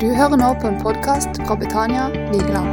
[0.00, 2.68] Du hører nå på en podkast fra Betania Vigeland.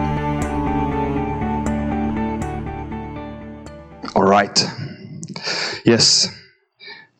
[4.15, 4.69] All right.
[5.87, 6.29] Yes.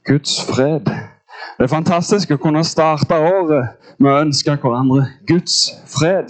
[0.04, 0.86] Guds fred.
[1.58, 5.58] Det er fantastisk å kunne starte året med å ønske hverandre Guds
[5.90, 6.30] fred.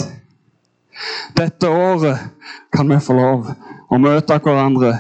[1.35, 2.31] Dette året
[2.71, 3.51] kan vi få lov
[3.91, 4.95] å møte hverandre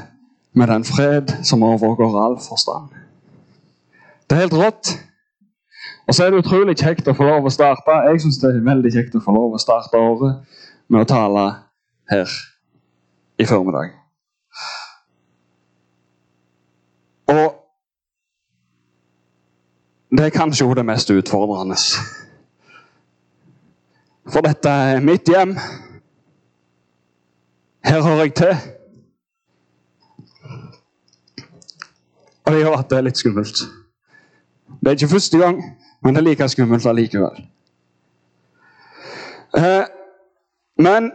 [0.51, 2.91] med den fred som overgår all forstand.
[4.27, 4.97] Det er helt rått.
[6.07, 7.93] Og så er det utrolig kjekt å få lov å starte.
[8.09, 11.45] Jeg synes det er veldig kjekt å få lov å starte året med å tale
[12.11, 12.33] her
[13.41, 13.95] i formiddag.
[17.33, 17.55] Og
[20.17, 21.77] det er kanskje jo det mest utfordrende.
[24.29, 25.55] For dette er mitt hjem.
[27.85, 28.53] Her hører jeg til.
[32.45, 33.65] Og det gjør at det er litt skummelt.
[34.81, 35.59] Det er ikke første gang,
[36.05, 37.39] men det er like skummelt allikevel.
[39.57, 39.85] Eh,
[40.77, 41.11] men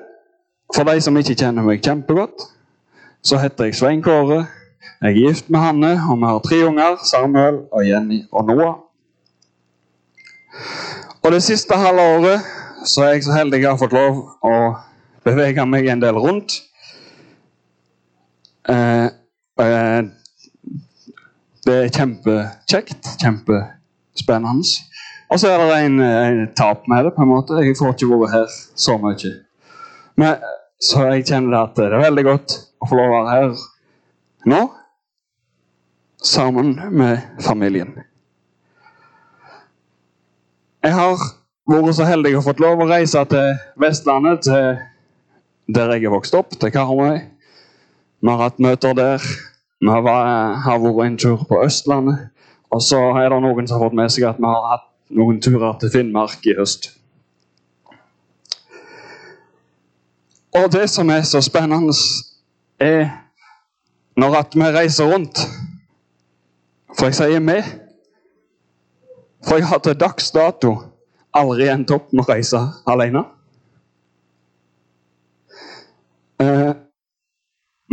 [0.74, 2.42] for de som ikke kjenner meg kjempegodt,
[3.22, 4.46] så heter jeg Svein Kåre.
[5.00, 6.96] Jeg er gift med Hanne, og vi har tre unger.
[7.04, 8.74] Samuel, og Jenny og Noah.
[11.22, 12.40] Og det siste halve året
[12.84, 14.54] så er jeg så heldig jeg har fått lov å
[15.24, 16.62] bevege meg en del rundt.
[18.68, 19.08] Eh,
[19.60, 20.00] eh,
[21.66, 23.12] det er kjempekjekt.
[24.20, 24.64] Kjempespennende.
[25.30, 27.14] Og så er det en, en, tap med det.
[27.14, 27.52] på en måte.
[27.62, 29.32] Jeg får ikke vært her så mye.
[30.16, 30.36] Men,
[30.80, 33.58] så jeg kjenner at det er veldig godt å få lov å være her
[34.50, 34.60] nå.
[36.20, 37.94] Sammen med familien.
[40.82, 41.16] Jeg har
[41.70, 44.80] vært så heldig å fått lov å reise til Vestlandet, til
[45.70, 47.20] der jeg er vokst opp, til Karmøy.
[48.20, 49.24] Vi har hatt møter der.
[49.80, 52.29] Vi har vært en tur på Østlandet.
[52.70, 55.40] Og så er det noen som har fått med seg at vi har hatt noen
[55.42, 56.92] turer til Finnmark i høst.
[60.54, 61.94] Og det som er så spennende,
[62.80, 63.10] er
[64.18, 65.38] når at vi reiser rundt
[66.96, 67.58] For jeg sier vi.
[69.46, 70.72] For jeg har til dags dato
[71.36, 73.22] aldri endt opp med å reise alene.
[76.42, 76.72] Eh,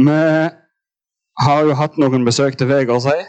[0.02, 0.18] vi
[1.46, 3.20] har jo hatt noen besøk til Vegårshei.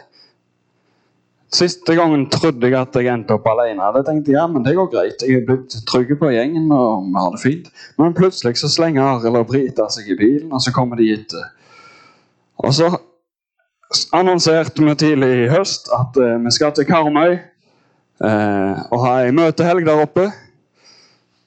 [1.49, 3.87] Siste gangen trodde jeg at jeg endte opp alene.
[3.95, 5.23] Det tenkte jeg, ja, men det går greit.
[5.25, 7.71] Jeg er blitt trygg på gjengen, og vi har det fint.
[7.97, 11.47] Men plutselig så slenger Arild og Brita seg i bilen, og så kommer de etter.
[12.61, 12.91] Og så
[14.13, 19.33] annonserte vi tidlig i høst at uh, vi skal til Karmøy uh, og ha ei
[19.33, 20.29] møtehelg der oppe.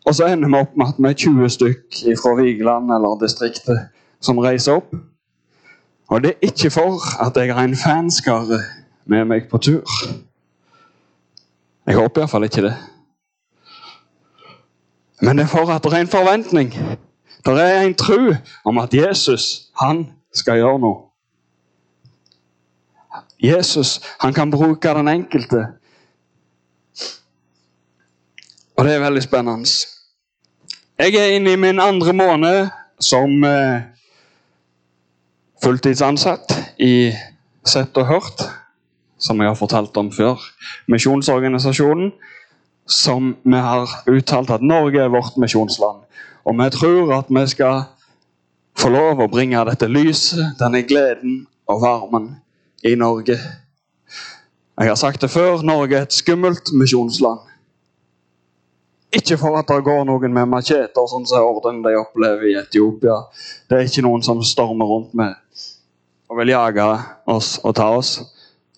[0.02, 3.86] Og så ender vi opp med at vi er 20 stykk fra Vigeland eller distriktet
[4.18, 4.90] som reiser opp.
[6.10, 8.58] Og det er ikke for at jeg har en fanskare
[9.04, 9.84] med meg på tur.
[11.86, 12.74] Jeg håper iallfall ikke det.
[15.22, 16.74] Men det er for at det er en forventning.
[17.46, 21.00] Det er en tro om at Jesus, han skal gjøre noe.
[23.42, 25.66] Jesus, han kan bruke den enkelte.
[28.76, 29.68] Og det er veldig spennende.
[30.98, 32.68] Jeg er inne i min andre måned
[33.00, 33.82] som eh,
[35.64, 37.12] fulltidsansatt i
[37.66, 38.42] Sett og Hørt,
[39.22, 40.40] som jeg har fortalt om før.
[40.90, 42.12] Misjonsorganisasjonen
[42.86, 46.02] som vi har uttalt at Norge er vårt misjonsland.
[46.44, 47.84] Og vi tror at vi skal
[48.78, 52.32] få lov å bringe dette lyset, denne gleden og varmen
[52.82, 53.38] i Norge.
[54.80, 57.46] Jeg har sagt det før, Norge er et skummelt misjonsland.
[59.12, 63.18] Ikke for at det går noen med macheter, sånn som orden de opplever i Etiopia.
[63.68, 65.36] Det er ikke noen som stormer rundt med
[66.32, 66.84] og vil jage
[67.28, 68.14] oss og ta oss.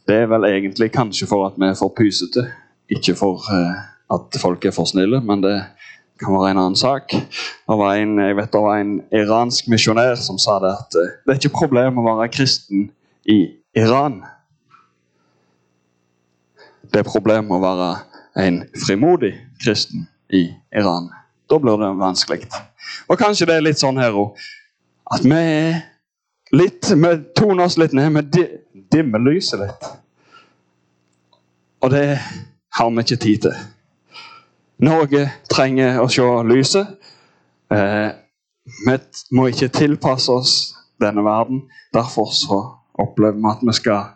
[0.08, 2.44] Det er vel egentlig kanskje for at vi er for pysete,
[2.92, 3.78] ikke for uh,
[4.12, 5.54] at folk er for snille, men det
[6.20, 7.14] kan være en annen sak.
[7.14, 11.14] Det var en, jeg vet det var en iransk misjonær som sa det at uh,
[11.24, 12.90] det er ikke problem å være kristen
[13.24, 13.38] i
[13.80, 14.20] Iran.
[16.92, 17.88] Det er problem å være
[18.44, 19.32] en frimodig
[19.62, 21.08] kristen i Iran.
[21.50, 22.44] Da blir det vanskelig.
[23.08, 24.36] Og kanskje det er litt sånn her òg
[25.14, 25.82] at vi er
[26.54, 28.14] litt Vi toner oss litt ned.
[28.14, 28.44] Vi
[28.94, 29.86] dimmer lyset litt.
[31.84, 32.06] Og det
[32.78, 33.56] har vi ikke tid til.
[34.84, 36.94] Norge trenger å se lyset.
[37.74, 38.10] Eh,
[38.86, 38.96] vi
[39.36, 40.54] må ikke tilpasse oss
[41.02, 41.64] denne verden.
[41.94, 42.60] Derfor så
[42.94, 44.14] opplever vi at vi skal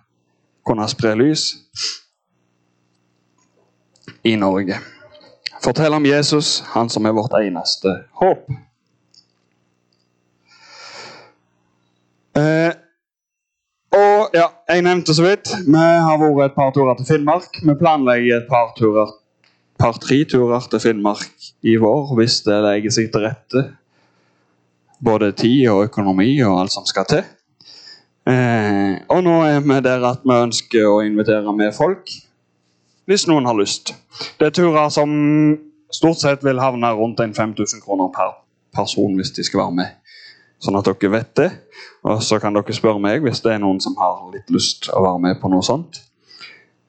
[0.66, 1.50] kunne spre lys
[4.24, 4.78] i Norge.
[5.64, 8.48] Fortell om Jesus, han som er vårt eneste håp.
[12.38, 12.72] Eh,
[14.68, 17.54] Jeg nevnte så vidt vi har vært et par turer til Finnmark.
[17.64, 19.14] Vi planlegger et par turer
[19.80, 23.62] par-tre turer til Finnmark i vår hvis det legger seg til rette.
[25.00, 27.24] Både tid og økonomi og alt som skal til.
[28.28, 32.12] Eh, og nå er vi der at vi ønsker å invitere med folk,
[33.08, 33.94] hvis noen har lyst.
[34.36, 35.14] Det er turer som
[35.88, 38.36] stort sett vil havne rundt en 5000 kroner per
[38.76, 39.96] person hvis de skal være med.
[40.58, 41.48] Sånn at dere vet det.
[42.08, 45.02] Og så kan dere spørre meg hvis det er noen som har litt lyst å
[45.04, 46.00] være med på noe sånt.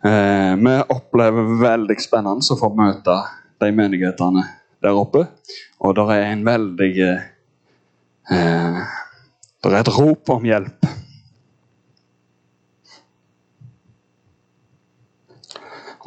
[0.06, 3.18] Eh, vi opplever veldig spennende å få møte
[3.60, 4.45] de menighetene
[4.81, 5.25] der oppe.
[5.83, 8.80] Og det er en veldig eh,
[9.60, 10.88] Det er et rop om hjelp.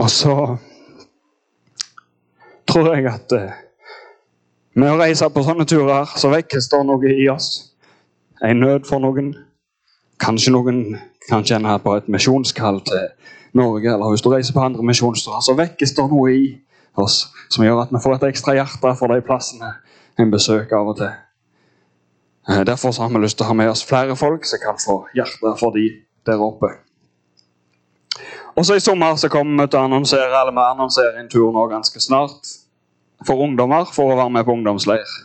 [0.01, 0.35] Og så
[2.67, 3.61] tror jeg at eh,
[4.75, 7.49] med å reise på sånne turer så vekkes det noe i oss.
[8.43, 9.33] En nød for noen.
[10.23, 10.83] Kanskje noen
[11.29, 13.09] kan kjenne på et misjonskall til
[13.59, 16.47] Norge, eller hvis du reiser på andre misjonsturer, så vekkes det noe i
[16.99, 19.75] oss som gjør at vi får et ekstra hjerte for de plassene
[20.21, 21.13] en besøker av og til.
[22.49, 25.03] Eh, Derfor har vi lyst til å ha med oss flere folk som kan få
[25.17, 25.89] hjerte for de
[26.27, 26.73] der oppe.
[28.57, 31.53] Og så I sommer så kommer vi til å annonsere eller vi annonserer en tur
[31.53, 32.51] nå ganske snart
[33.27, 35.19] for ungdommer for å være med på ungdomsleir.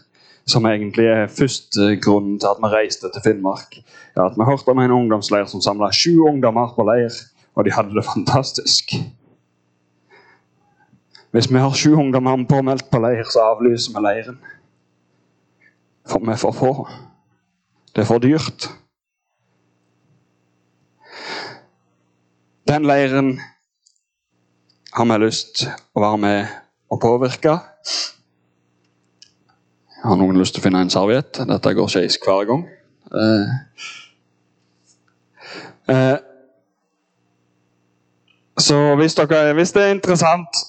[0.47, 3.79] Som egentlig er første grunnen til at vi reiste til Finnmark.
[4.15, 7.11] Ja, at Vi hørte om en ungdomsleir som samla sju ungdommer på leir,
[7.55, 8.95] og de hadde det fantastisk.
[11.31, 14.39] Hvis vi har sju ungdommer påmeldt på leir, så avlyser vi leiren.
[16.07, 16.71] For vi er for få.
[17.95, 18.69] Det er for dyrt.
[22.67, 23.39] Den leiren
[24.93, 26.55] har vi lyst å være med
[26.91, 27.57] og påvirke.
[30.03, 31.39] Har noen lyst til å finne en serviett?
[31.49, 32.63] Dette går skeis hver gang.
[33.11, 33.53] Eh,
[35.93, 36.17] eh,
[38.57, 40.61] så hvis, dere, hvis det er interessant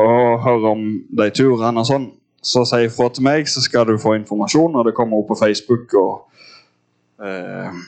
[0.00, 0.06] å
[0.42, 2.06] høre om de turene og sånn,
[2.44, 5.38] så si ifra til meg, så skal du få informasjon når det kommer opp på
[5.40, 6.42] Facebook og,
[7.24, 7.78] eh,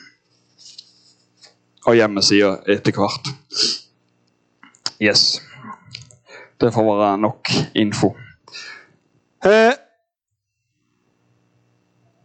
[1.85, 3.29] og hjemmesida etter hvert.
[4.97, 5.37] Yes.
[6.57, 8.15] Det får være nok info.
[9.47, 9.73] Eh,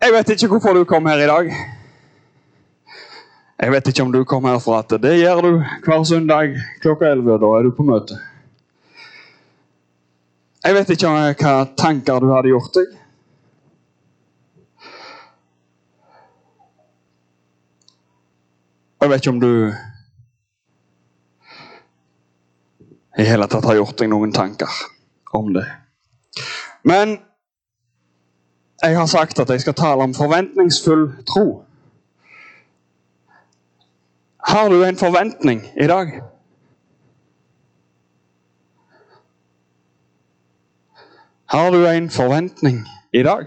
[0.03, 1.51] jeg vet ikke hvorfor du kom her i dag.
[3.63, 5.51] Jeg vet ikke om du kom her for at det gjør du
[5.85, 7.37] hver søndag klokka 11.
[7.39, 8.17] Da er du på møte.
[10.65, 11.13] Jeg vet ikke
[11.45, 12.99] hva tanker du hadde gjort deg.
[19.03, 19.55] Jeg vet ikke om du
[23.19, 24.83] i hele tatt har gjort deg noen tanker
[25.39, 25.69] om det.
[26.83, 27.19] Men
[28.83, 31.65] jeg har sagt at jeg skal tale om forventningsfull tro.
[34.49, 36.21] Har du en forventning i dag?
[41.53, 43.47] Har du en forventning i dag?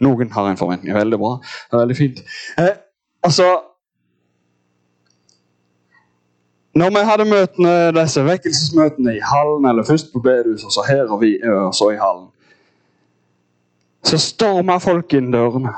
[0.00, 0.94] Noen har en forventning.
[0.94, 1.36] Veldig bra.
[1.72, 2.18] Veldig fint.
[2.58, 2.74] Eh,
[3.22, 3.71] altså
[6.74, 11.02] Når vi hadde møtene, disse vekkelsesmøtene i hallen, eller først på bedehuset, og så her
[11.04, 12.28] og, vi, og så i hallen,
[14.04, 15.72] så storma folk inn dørene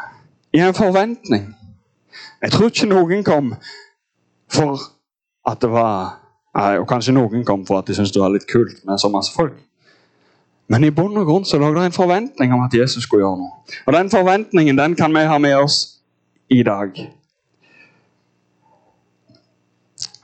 [0.55, 1.49] i en forventning.
[2.43, 3.55] Jeg tror ikke noen kom
[4.53, 4.79] for
[5.49, 6.21] at det var
[6.55, 9.11] nei, Og kanskje noen kom for at de syntes det var litt kult med så
[9.11, 9.57] masse folk.
[10.71, 13.41] Men i bunn og grunn så lå det en forventning om at Jesus skulle gjøre
[13.43, 13.53] noe.
[13.87, 15.99] Og den forventningen den kan vi ha med oss
[16.49, 16.95] i dag.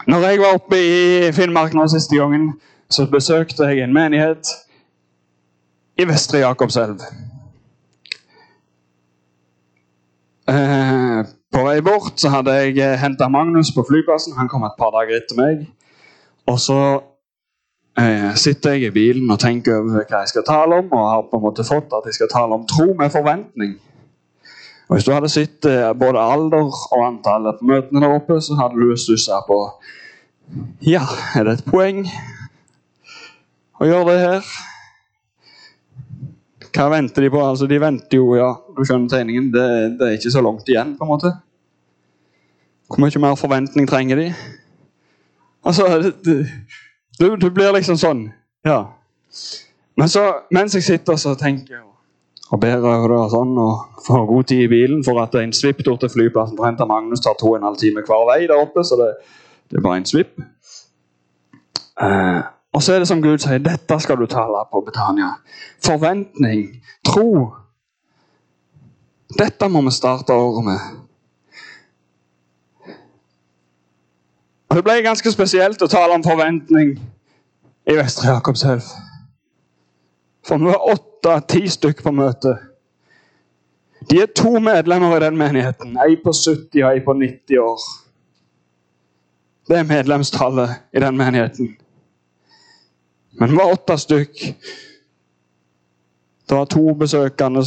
[0.07, 2.55] Når jeg var oppe i Finnmark nå siste gangen,
[2.91, 4.49] så besøkte jeg en menighet
[6.01, 7.03] i Vestre Jakobselv.
[10.49, 11.21] Eh,
[11.53, 14.39] på vei bort så hadde jeg henta Magnus på flyplassen.
[14.39, 15.69] Han kom et par dager etter meg.
[16.49, 16.81] Og så
[18.01, 21.29] eh, sitter jeg i bilen og tenker over hva jeg skal tale om, og har
[21.29, 23.77] på en måte fått at jeg skal tale om tro med forventning.
[24.91, 28.57] Og Hvis du hadde sett eh, både alder og antallet på møtene der oppe, så
[28.59, 29.59] hadde du stussa på
[30.83, 31.05] Ja,
[31.39, 32.01] er det et poeng
[33.79, 34.49] å gjøre det her?
[36.75, 37.39] Hva venter de på?
[37.39, 39.67] Altså, De venter jo, ja, du skjønner tegningen, det,
[40.01, 40.97] det er ikke så langt igjen.
[40.99, 41.33] på en måte.
[42.91, 44.27] Hvor mye mer forventning trenger de?
[45.63, 45.87] Altså,
[47.21, 48.25] du blir liksom sånn.
[48.67, 48.81] Ja.
[49.95, 51.90] Men så, mens jeg sitter så tenker jeg
[52.51, 55.53] og ber over det og sånn, og får god tid i bilen for at en
[55.55, 58.59] svipptur til flyplassen for Henta Magnus tar to og en halv time hver vei der
[58.59, 59.11] oppe, så det,
[59.71, 60.41] det er bare en svipp.
[62.01, 62.41] Eh,
[62.75, 65.35] og så er det som Gud sier, dette skal du tale på Betania.
[65.85, 66.67] Forventning,
[67.07, 67.31] tro.
[69.39, 70.99] Dette må vi starte året med.
[74.71, 76.93] Og Det ble ganske spesielt å tale om forventning
[77.91, 78.87] i Vestre Jakobselv.
[80.51, 82.59] For vi var åtte-ti stykker på møtet.
[84.11, 85.93] De er to medlemmer i den menigheten.
[86.03, 87.85] Ei på 70 og ei på 90 år.
[89.71, 91.77] Det er medlemstallet i den menigheten.
[93.39, 94.43] Men vi var åtte stykk.
[96.49, 97.63] Det var to besøkende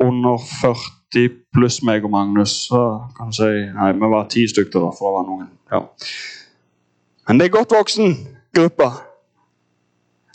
[0.00, 2.54] under 40 pluss meg og Magnus.
[2.70, 2.84] Så
[3.18, 5.50] kan si, nei, vi var ti stykker, da, for det var noen.
[5.72, 5.82] Ja.
[7.28, 8.16] Men det er godt voksen
[8.56, 8.94] gruppe.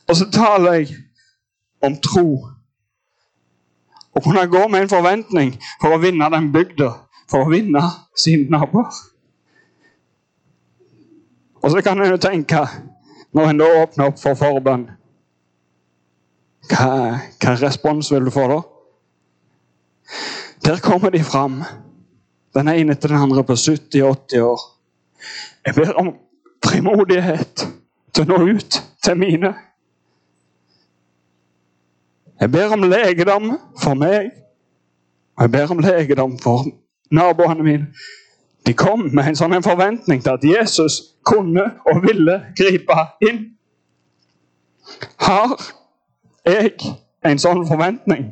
[0.06, 1.02] Og så taler jeg
[1.86, 2.28] om tro.
[4.12, 6.90] Å kunne gå med en forventning for å vinne den bygda,
[7.32, 7.84] for å vinne
[8.18, 8.92] sine naboer.
[11.62, 12.66] Og så kan en jo tenke,
[13.32, 14.90] når en da åpner opp for forbønn
[16.72, 18.60] hva, hva respons vil du få da?
[20.66, 21.62] Der kommer de fram,
[22.54, 24.62] den ene etter den andre på 70-80 år.
[25.66, 26.14] Jeg ber om
[26.66, 27.66] frimodighet
[28.14, 29.54] til å nå ut til mine.
[32.42, 34.32] Jeg ber om legedom for meg,
[35.38, 36.66] og jeg ber om legedom for
[37.12, 37.88] naboene mine.
[38.66, 42.98] De kom med en sånn forventning til at Jesus kunne og ville gripe
[43.30, 43.44] inn.
[45.22, 45.54] Har
[46.46, 46.74] jeg
[47.26, 48.32] en sånn forventning?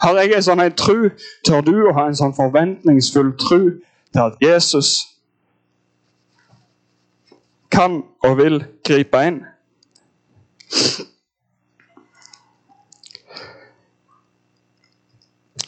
[0.00, 1.10] Har jeg en sånn tru?
[1.44, 3.60] Tør du å ha en sånn forventningsfull tru
[4.12, 4.94] til at Jesus
[7.70, 9.42] kan og vil gripe inn?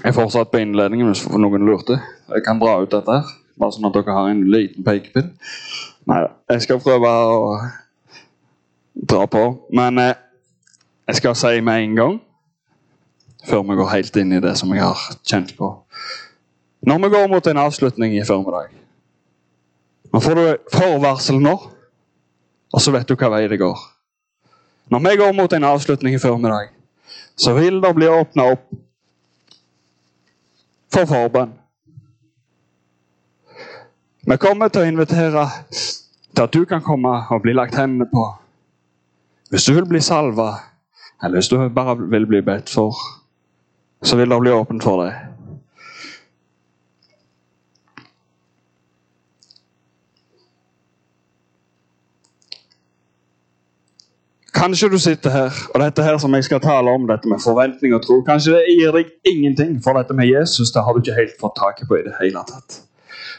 [0.02, 2.00] Jeg fortsatt på innledningen hvis noen lurte.
[2.32, 3.28] Jeg kan dra ut dette her,
[3.60, 5.28] bare sånn at dere har en liten pekepinn.
[6.10, 7.52] Nei, jeg skal prøve å
[8.98, 9.44] dra på.
[9.70, 10.18] Men eh,
[11.06, 12.18] jeg skal si med en gang,
[13.46, 15.70] før vi går helt inn i det som jeg har kjent på
[16.86, 18.70] Når vi går mot en avslutning i formiddag
[20.12, 21.56] Nå får du forvarsel nå,
[22.70, 23.78] og så vet du hva vei det går.
[24.92, 26.70] Når vi går mot en avslutning i formiddag,
[27.36, 28.66] så vil det bli åpna opp
[30.92, 31.56] for forbønn.
[34.22, 38.28] Vi kommer til å invitere til at du kan komme og bli lagt hendene på.
[39.50, 40.52] Hvis du vil bli salva,
[41.22, 42.96] eller hvis du bare vil bli bedt for,
[44.02, 45.31] så vil det bli åpent for deg.
[54.52, 57.94] Kanskje du sitter her, og dette her som jeg skal tale om, dette med forventning
[57.96, 61.16] og tro, kanskje det gir deg ingenting, for dette med Jesus det har du ikke
[61.16, 62.82] helt fått taket på i det hele tatt.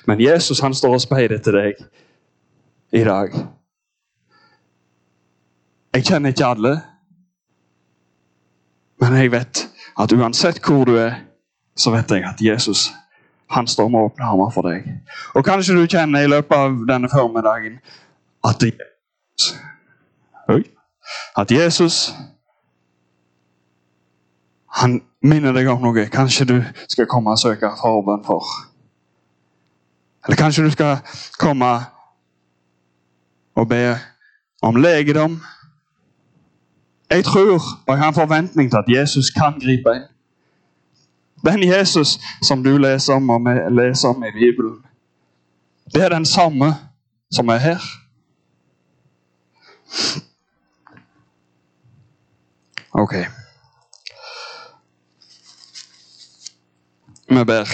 [0.10, 1.84] Men Jesus han står og speider til deg
[2.98, 3.38] i dag.
[5.94, 6.74] Jeg kjenner ikke alle,
[9.04, 9.68] men jeg vet
[10.02, 11.22] at uansett hvor du er,
[11.78, 12.90] så vet jeg at Jesus
[13.54, 14.88] han står med åpne armer for deg.
[15.38, 17.78] Og kanskje du kjenner i løpet av denne formiddagen
[18.50, 18.74] at det
[20.50, 20.64] Oi
[21.38, 22.14] at Jesus
[24.74, 26.56] han minner deg om noe kanskje du
[26.90, 28.48] skal komme og søke forbønn for.
[30.26, 31.04] Eller kanskje du skal
[31.40, 31.70] komme
[33.56, 33.98] og be
[34.64, 35.42] om legedom.
[37.10, 40.10] Jeg tror og jeg har en forventning til at Jesus kan gripe inn.
[41.46, 44.80] Den Jesus som du leser om og vi leser om i Bibelen,
[45.94, 46.74] det er den samme
[47.32, 47.82] som er her.
[52.94, 53.14] Ok.
[57.30, 57.70] Vi ber.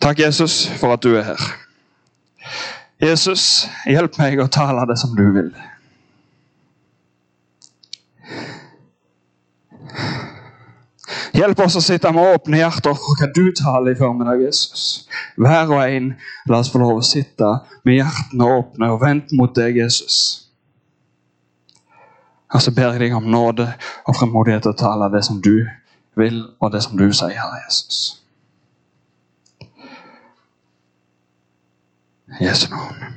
[0.00, 1.44] Takk, Jesus, for at du er her.
[3.02, 5.48] Jesus, hjelp meg å tale det som du vil.
[11.32, 15.08] Hjelp oss å sitte med åpne hjerter for hva du taler i formiddag, Jesus.
[15.40, 16.12] Hver og en,
[16.46, 17.48] la oss få lov å sitte
[17.88, 20.51] med hjertene åpne og vente mot deg, Jesus.
[22.52, 23.72] Og så ber jeg deg om nåde
[24.04, 25.64] og fremodighet til å tale det som du
[26.20, 28.18] vil, og det som du sier, Herre Jesus.
[32.40, 33.12] Jesu navn.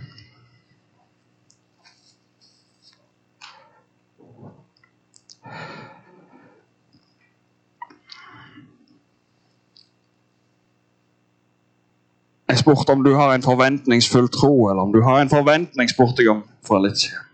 [12.47, 16.23] Jeg spurte om du har en forventningsfull tro, eller om du har en forventning, spurte
[16.23, 17.24] jeg om for litt siden.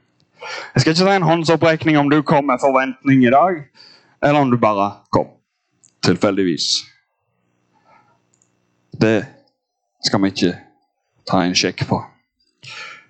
[0.41, 3.61] Jeg skal ikke ta en håndsopprekning om du kom med forventning i dag,
[4.23, 5.27] eller om du bare kom
[6.03, 6.63] tilfeldigvis.
[9.01, 9.25] Det
[10.05, 10.55] skal vi ikke
[11.29, 12.01] ta en sjekk på.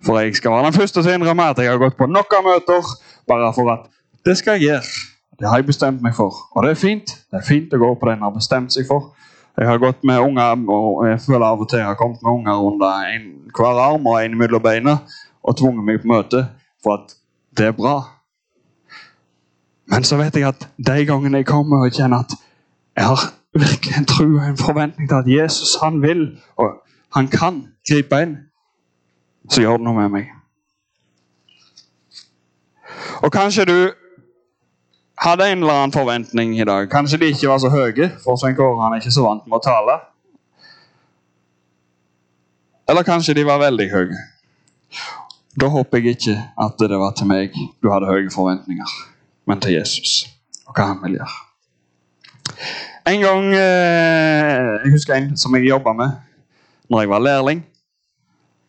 [0.06, 2.34] For jeg skal være den første til å innrømme at jeg har gått på nok
[2.34, 2.92] av møter
[3.30, 3.88] bare for at
[4.26, 4.94] det skal jeg gjøre.
[5.42, 6.36] Det har jeg bestemt meg for.
[6.56, 7.16] Og det er fint.
[7.32, 9.12] Det er fint å gå på det en har bestemt seg for.
[9.58, 12.32] Jeg har gått med unger, og jeg føler av og til jeg har kommet med
[12.32, 13.26] unger under en,
[13.58, 15.00] hver arm og en mellom beina
[15.42, 16.44] og tvunget meg på møte
[16.84, 17.16] for at
[17.58, 17.96] det er bra.
[19.92, 22.36] Men så vet jeg at de gangene jeg kommer og kjenner at
[22.96, 26.78] jeg har virkelig en tro og en forventning til at Jesus han vil og
[27.16, 28.38] han kan gripe inn,
[29.52, 30.30] så gjør det noe med meg.
[33.22, 33.80] Og kanskje du
[35.22, 36.88] hadde en eller annen forventning i dag.
[36.90, 39.60] Kanskje de ikke var så høye, for Svein Kåre han er ikke så vant med
[39.60, 39.98] å tale.
[42.90, 44.24] Eller kanskje de var veldig høye.
[45.60, 48.94] Da håper jeg ikke at det var til meg du hadde høye forventninger,
[49.50, 50.22] men til Jesus
[50.68, 51.40] og hva han vil gjøre.
[53.12, 56.16] En gang eh, Jeg husker en som jeg jobba med
[56.92, 57.62] når jeg var lærling.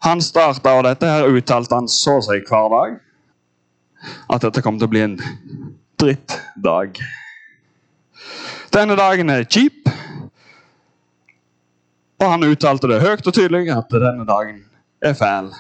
[0.03, 2.95] Han starta, og dette her uttalte han så seg hver dag,
[4.35, 5.17] at dette kom til å bli en
[5.99, 6.99] drittdag.
[8.75, 9.91] Denne dagen er kjip.
[12.23, 14.63] Og han uttalte det høyt og tydelig at denne dagen
[15.03, 15.51] er fæl.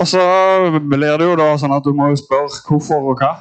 [0.00, 0.20] Og så
[0.80, 3.34] blir det jo da sånn at du må spørre hvorfor og hva.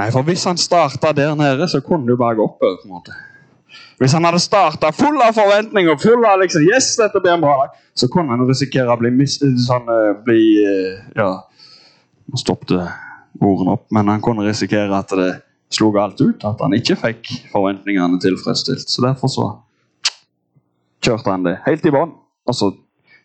[0.00, 2.76] Nei, for hvis han starta der nede, så kunne du bare gå oppover.
[2.82, 3.16] på en måte.
[4.00, 7.54] Hvis han hadde starta full av forventninger, full av liksom, yes, dette blir en bra
[7.60, 11.30] dag, så kunne han risikere å bli, sånn, eh, bli eh, ja,
[12.32, 12.76] Nå stoppet
[13.42, 15.30] ordene opp, men han kunne risikere at det
[15.74, 16.44] slo alt ut.
[16.46, 18.88] At han ikke fikk forventningene tilfredsstilt.
[18.88, 19.48] Så derfor så
[21.02, 22.14] kjørte han det helt i bånn,
[22.46, 22.70] og så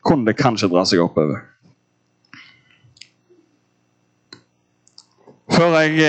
[0.08, 1.44] kunne det kanskje dra seg oppover.
[5.58, 6.04] Før jeg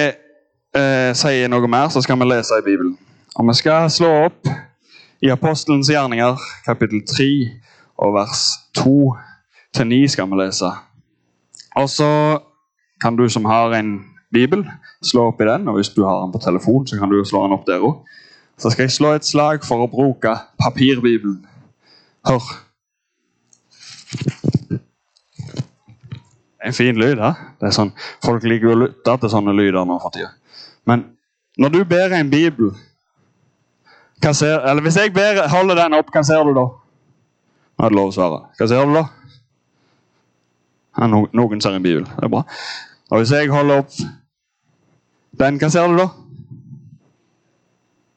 [0.77, 2.99] eh, sier noe mer, så skal vi lese i Bibelen.
[3.41, 4.51] Og Vi skal slå opp
[5.25, 6.37] i Apostelens gjerninger,
[6.67, 7.29] kapittel 3,
[7.97, 8.43] og vers
[8.77, 10.69] 2-9 skal vi lese.
[11.81, 12.11] Og så
[13.01, 13.95] kan du som har en
[14.37, 14.67] bibel,
[15.01, 15.65] slå opp i den.
[15.69, 18.05] Og hvis du har den på telefon, så kan du slå den opp der òg.
[18.61, 21.41] Så skal jeg slå et slag for å bruke papirbibelen.
[22.29, 22.53] Hør.
[26.65, 27.35] En fin lyd, da.
[27.61, 27.93] Det er sånn,
[28.25, 30.33] Folk liker å lytte til sånne lyder nå for tida.
[30.89, 31.05] Men
[31.59, 32.75] når du ber en bibel
[34.35, 36.67] ser, eller Hvis jeg ber, holder den opp, hva ser du da?
[37.79, 38.41] Nå er det lov å svare.
[38.59, 39.05] Hva ser du da?
[40.99, 42.03] Ja, noen ser en bibel.
[42.05, 42.43] Det er bra.
[43.11, 43.95] Og hvis jeg holder opp
[45.39, 46.09] den, hva ser du da?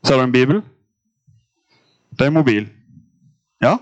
[0.08, 0.63] Ser du en bibel?
[2.18, 2.65] Det er mobil.
[3.62, 3.76] Ja?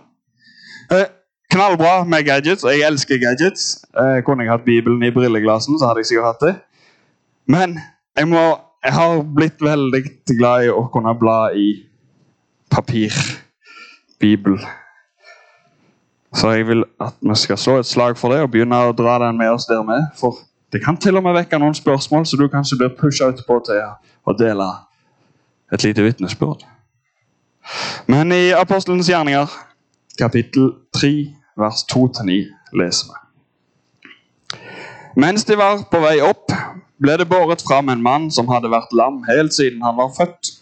[0.91, 1.07] Eh,
[1.49, 2.63] knallbra med gadgets.
[2.63, 3.85] og Jeg elsker gadgets.
[3.97, 6.55] Eh, kunne jeg hatt Bibelen i brilleglasen, så hadde jeg sikkert hatt det.
[7.49, 7.79] Men
[8.17, 8.43] jeg, må,
[8.85, 10.03] jeg har blitt veldig
[10.37, 11.71] glad i å kunne bla i
[12.71, 13.15] papir.
[14.19, 14.59] Bibel.
[16.35, 19.15] Så jeg vil at vi skal slå et slag for det og begynne å dra
[19.23, 20.11] den med oss der med.
[20.19, 20.37] For
[20.73, 23.79] det kan til og med vekke noen spørsmål, så du kanskje blir pusha utpå til
[24.27, 24.67] å dele
[25.73, 26.67] et lite vitnesbyrd.
[28.09, 29.49] Men i Apostelens gjerninger,
[30.19, 31.13] kapittel 3,
[31.59, 32.39] vers 2-9,
[32.79, 33.17] leser vi.
[35.19, 36.51] Mens de var på vei opp,
[36.99, 40.55] ble det båret fram en mann som hadde vært lam helt siden han var født.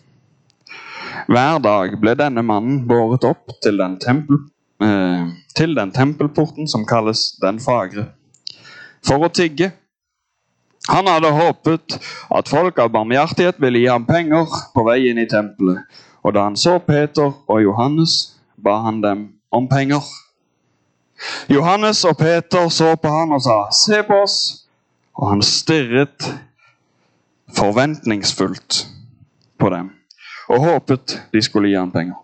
[1.27, 4.45] Hver dag ble denne mannen båret opp til den tempel
[4.81, 8.05] Eh, til den tempelporten som kalles Den fagre,
[9.01, 9.71] for å tigge.
[10.87, 11.95] Han hadde håpet
[12.37, 15.81] at folk av barmhjertighet ville gi ham penger på vei inn i tempelet,
[16.21, 20.05] og da han så Peter og Johannes, ba han dem om penger.
[21.49, 24.63] Johannes og Peter så på han og sa, 'Se på oss.'
[25.17, 26.37] Og han stirret
[27.57, 28.87] forventningsfullt
[29.59, 29.89] på dem
[30.47, 32.15] og håpet de skulle gi ham penger.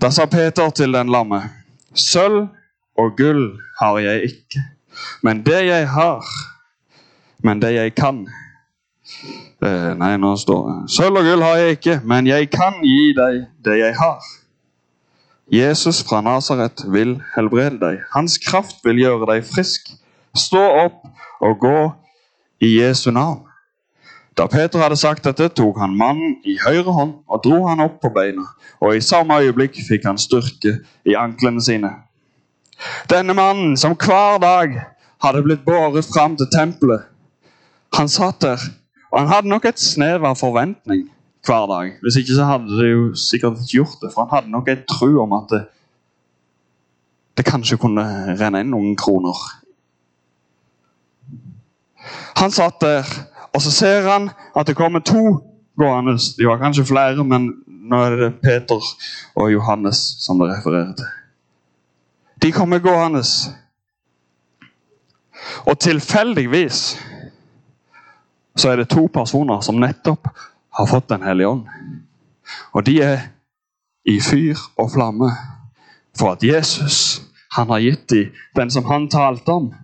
[0.00, 1.42] Da sa Peter til den lamme,
[1.94, 2.48] sølv
[2.98, 4.62] og gull har jeg ikke,
[5.22, 6.24] men det jeg har,
[7.44, 8.24] men det jeg kan
[9.62, 13.12] eh, Nei, nå står det Sølv og gull har jeg ikke, men jeg kan gi
[13.16, 14.24] deg det jeg har.
[15.52, 18.02] Jesus fra Nasaret vil helbrede deg.
[18.14, 19.88] Hans kraft vil gjøre deg frisk.
[20.36, 21.00] Stå opp
[21.42, 21.78] og gå
[22.62, 23.42] i Jesu navn.
[24.38, 27.98] Da Peter hadde sagt dette, tok han mannen i høyre hånd og dro han opp
[28.00, 28.46] på beina,
[28.78, 31.90] og i samme øyeblikk fikk han styrke i anklene sine.
[33.10, 34.78] Denne mannen, som hver dag
[35.20, 37.10] hadde blitt båret fram til tempelet,
[37.98, 38.62] han satt der,
[39.10, 41.08] og han hadde nok et snev av forventning
[41.46, 41.92] hver dag.
[42.02, 44.84] Hvis ikke så hadde de jo sikkert ikke gjort det, for han hadde nok et
[44.90, 45.64] tro om at det,
[47.38, 48.04] det kanskje kunne
[48.40, 49.36] renne inn noen kroner.
[52.40, 53.08] Han satt der
[53.52, 55.40] og så ser han at det kommer to
[55.78, 56.18] gående.
[56.38, 58.82] De var kanskje flere, men nå er det Peter
[59.34, 61.08] og Johannes som det refererer til.
[62.42, 63.22] De kommer gående.
[65.66, 66.98] Og tilfeldigvis
[68.56, 70.28] så er det to personer som nettopp
[70.72, 71.66] har fått Den hellige ånd.
[72.72, 73.18] Og de er
[74.04, 75.30] i fyr og flamme
[76.18, 79.74] for at Jesus han har gitt dem den som han talte om.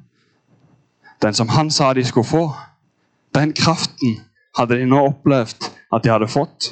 [1.22, 2.52] Den som han sa de skulle få
[3.34, 4.20] Den kraften
[4.58, 6.70] hadde de nå opplevd at de hadde fått.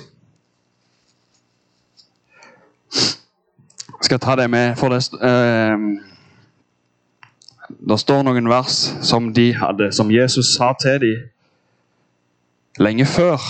[3.88, 5.78] Jeg skal ta det med, for det, eh,
[7.88, 11.28] det står noen vers som de hadde, som Jesus sa til dem
[12.78, 13.40] lenge før.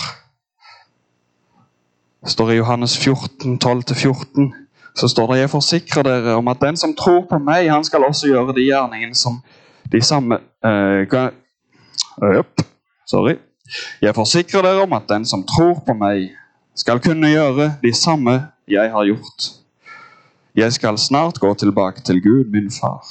[2.25, 4.53] Står i Johannes 14, 12-14.
[4.95, 8.05] Så står det jeg forsikrer dere om at den som tror på meg, han skal
[8.07, 9.41] også gjøre de gjerningene som
[9.91, 11.33] de samme uh, ga-
[13.05, 13.35] Sorry.
[14.01, 16.31] Jeg forsikrer dere om at den som tror på meg,
[16.75, 18.33] skal kunne gjøre de samme
[18.67, 19.49] jeg har gjort.
[20.55, 23.03] Jeg skal snart gå tilbake til Gud, min far.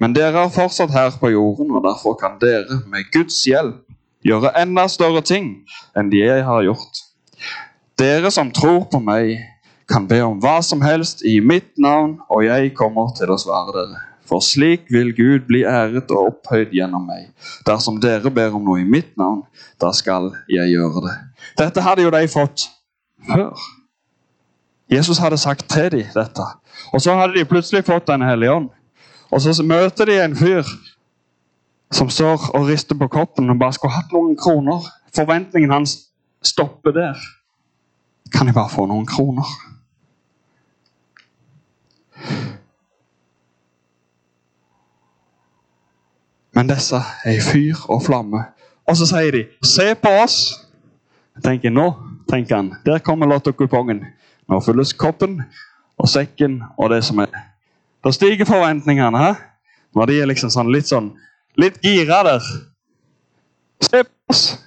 [0.00, 3.86] Men dere er fortsatt her på jorden, og derfor kan dere med Guds hjelp
[4.26, 5.52] gjøre enda større ting
[5.96, 7.02] enn de jeg har gjort.
[8.00, 9.34] Dere som tror på meg,
[9.90, 13.74] kan be om hva som helst i mitt navn, og jeg kommer til å svare
[13.74, 13.98] dere.
[14.24, 17.26] For slik vil Gud bli æret og opphøyd gjennom meg.
[17.66, 19.42] Dersom dere ber om noe i mitt navn,
[19.82, 21.12] da skal jeg gjøre det.
[21.58, 22.64] Dette hadde jo de fått
[23.28, 23.66] før.
[24.90, 26.46] Jesus hadde sagt til dem dette.
[26.94, 28.70] Og så hadde de plutselig fått Den hellige ånd.
[29.28, 30.64] Og så møter de en fyr
[31.92, 34.88] som står og rister på koppen og bare skulle hatt noen kroner.
[35.12, 35.98] Forventningen hans
[36.42, 37.20] stopper der.
[38.32, 39.46] Kan jeg bare få noen kroner?
[46.54, 48.44] Men disse er i fyr og flamme.
[48.86, 50.66] Og så sier de 'se på oss'.
[51.36, 51.94] Jeg tenker Nå
[52.28, 54.04] tenker han, der kommer lottokupongen.
[54.48, 55.42] Nå fylles koppen
[55.98, 57.26] og sekken og det som er.
[58.04, 59.18] Da stiger forventningene.
[59.18, 59.34] He?
[59.94, 61.12] Når de er liksom sånn litt sånn
[61.56, 62.40] litt gira der.
[63.80, 64.58] Se på oss.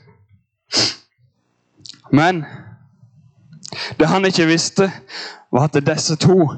[2.12, 2.46] Men
[4.00, 4.92] det han ikke visste,
[5.52, 6.50] var at disse to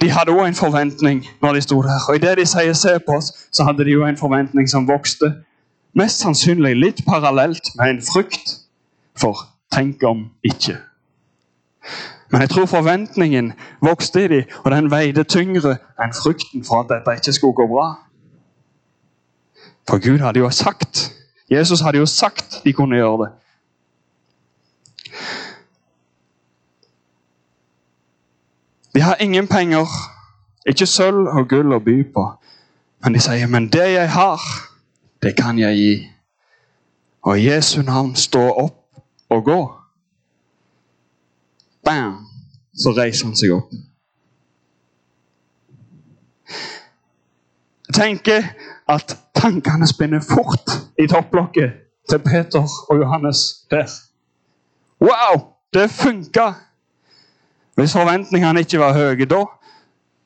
[0.00, 2.00] de hadde òg en forventning når de sto der.
[2.08, 5.34] Og idet de sier 'se på oss', så hadde de jo en forventning som vokste.
[5.94, 8.56] Mest sannsynlig litt parallelt med en frykt.
[9.16, 9.36] For
[9.72, 10.76] tenk om ikke.
[12.30, 16.86] Men jeg tror forventningen vokste i dem, og den veide tyngre enn frykten for at
[16.88, 17.94] dette ikke skulle gå bra.
[19.88, 21.12] For Gud hadde jo sagt,
[21.50, 23.30] Jesus hadde jo sagt de kunne gjøre det.
[28.98, 29.86] De har ingen penger,
[30.66, 32.22] ikke sølv og gull å by på.
[33.04, 34.40] Men de sier, 'Men det jeg har,
[35.22, 36.08] det kan jeg gi.'
[37.22, 38.98] Og i Jesu navn stå opp
[39.30, 39.72] og gå.
[41.84, 42.26] Bam!
[42.74, 43.70] Så reiser han seg opp.
[47.86, 48.42] Jeg tenker
[48.88, 51.70] at tankene spinner fort i topplokket
[52.10, 53.86] til Peter og Johannes der.
[55.00, 55.54] Wow!
[55.74, 56.67] Det funka!
[57.78, 59.44] Hvis forventningene ikke var høye da,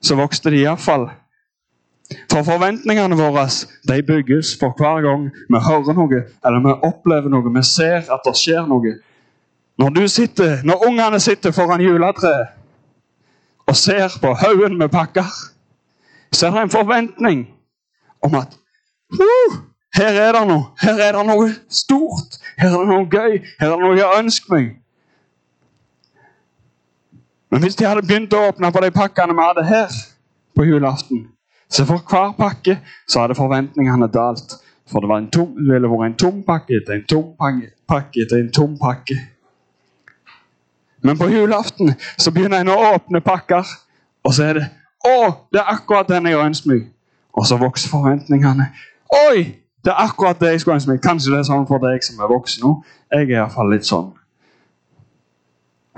[0.01, 1.11] så vokste de iallfall.
[2.33, 3.45] For forventningene våre
[3.89, 8.25] de bygges for hver gang vi hører noe eller vi opplever noe, vi ser at
[8.25, 8.95] det skjer noe.
[9.81, 12.57] Når, du sitter, når ungene sitter foran juletreet
[13.69, 15.29] og ser på haugen med pakker,
[16.33, 17.47] så er det en forventning
[18.25, 18.57] om at
[19.13, 19.61] «Woo,
[19.95, 20.71] her er det noe.
[20.81, 22.39] Her er det noe stort.
[22.57, 23.43] Her er det noe gøy.
[23.61, 24.71] Her er det noe jeg ønsker meg.
[27.53, 29.97] Men hvis de hadde begynt å åpne på de pakkene vi hadde her
[30.57, 31.27] på julaften,
[31.69, 34.55] så for hver pakke så hadde forventningene dalt.
[34.89, 38.41] For det, tom, det ville vært en tom pakke etter en tom pakke, pakke etter
[38.41, 39.19] en tom pakke.
[41.05, 43.69] Men på julaften så begynner en å åpne pakker,
[44.25, 44.71] og så er det
[45.03, 46.83] Å, det er akkurat den jeg ønsker meg.
[47.35, 48.69] Og så vokser forventningene.
[49.27, 49.41] Oi,
[49.83, 51.01] det er akkurat det jeg skulle ønske meg.
[51.03, 52.71] Kanskje det er sånn for deg som er voksen nå.
[53.11, 54.13] Jeg er iallfall litt sånn.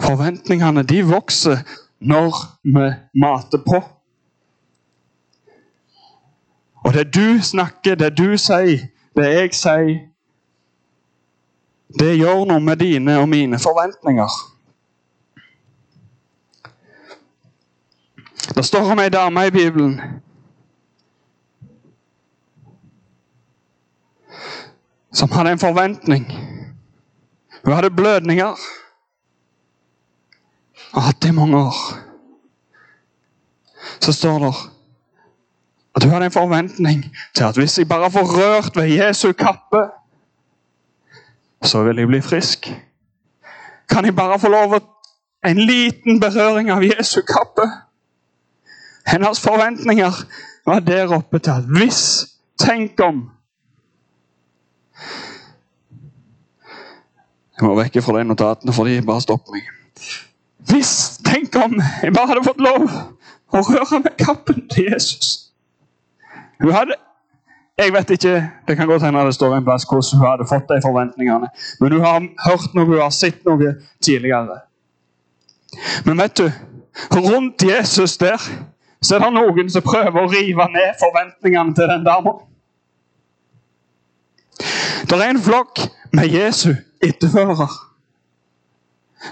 [0.01, 1.61] Forventningene de vokser
[2.01, 2.89] når vi
[3.21, 3.83] mater på.
[6.85, 9.95] Og det du snakker, det du sier, det jeg sier,
[11.99, 14.35] det gjør noe med dine og mine forventninger.
[18.55, 19.97] Det står om ei dame i Bibelen
[25.15, 26.27] som hadde en forventning.
[27.65, 28.59] Hun hadde blødninger
[30.95, 31.77] og hatt det i mange år.
[34.01, 34.55] Så står det
[35.95, 37.05] at hun hadde en forventning
[37.35, 39.83] til at hvis jeg bare får rørt ved Jesu kappe,
[41.63, 42.73] så vil jeg bli frisk.
[43.89, 44.81] Kan jeg bare få lov å
[45.45, 47.69] en liten berøring av Jesu kappe?
[49.07, 50.25] Hennes forventninger
[50.67, 53.31] var der oppe til at hvis Tenk om
[57.55, 59.69] Jeg må vekke fra de notatene, for de bare stopper meg.
[60.71, 62.87] Hvis, tenk om jeg bare hadde fått lov
[63.55, 65.51] å røre med kappen til Jesus.
[66.63, 67.01] Hun hadde
[67.79, 70.69] Jeg vet ikke, Det kan godt hende det står en plass hvordan hun hadde fått
[70.69, 71.49] de forventningene.
[71.81, 74.61] Men hun har hørt noe, hun har sett noe tidligere.
[76.07, 76.53] Men vet du,
[77.11, 78.39] rundt Jesus der
[79.03, 82.37] så er det noen som prøver å rive ned forventningene til den dama.
[85.11, 85.83] Det er en flokk
[86.15, 86.71] med Jesu
[87.03, 87.67] etterfølgere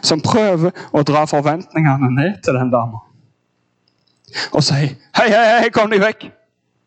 [0.00, 3.02] som prøver å dra forventningene ned til den dama.
[4.52, 6.26] Og sier hei, hei, hei, kom deg vekk.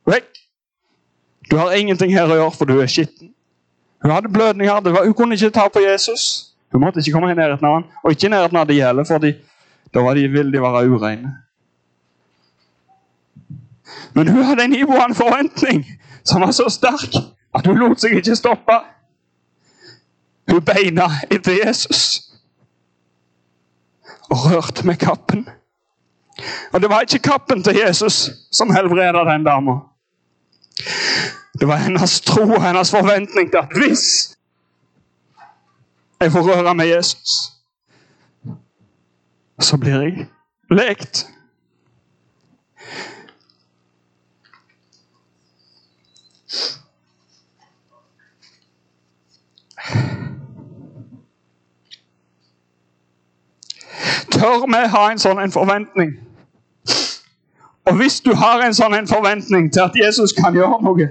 [0.10, 0.42] Vekk.
[1.52, 3.30] Du har ingenting her å gjøre, for du er skitten.
[4.02, 4.82] Hun hadde blødninger.
[4.82, 6.56] Var, hun kunne ikke ta på Jesus.
[6.74, 9.06] Hun måtte ikke komme i nærheten av han, og ikke i nærheten av de heller,
[9.08, 11.36] for da var de, ville de være ureine.
[14.16, 15.86] Men hun hadde en iboende forventning
[16.24, 17.16] som var så sterk
[17.56, 18.76] at hun lot seg ikke stoppe.
[20.52, 22.25] Hun beina etter Jesus
[24.30, 25.50] og rørte med kappen.
[26.74, 29.80] Og det var ikke kappen til Jesus som helbreda den dama.
[31.60, 34.36] Det var hennes tro og hennes forventning til at hvis
[36.22, 37.30] jeg får røre med Jesus,
[39.60, 40.28] så blir jeg
[40.72, 41.28] lekt.
[54.32, 56.16] Tør vi ha en sånn en forventning?
[57.86, 61.10] Og hvis du har en sånn en forventning til at Jesus kan gjøre noe,